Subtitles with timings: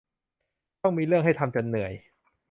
[0.81, 1.93] ต้องมีเรื่องให้ทำจนเหนื่อย